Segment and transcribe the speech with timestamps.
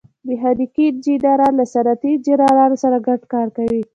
[0.27, 3.81] میخانیکي انجینران له صنعتي انجینرانو سره ګډ کار کوي.